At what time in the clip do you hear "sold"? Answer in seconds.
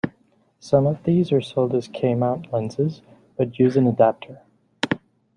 1.41-1.75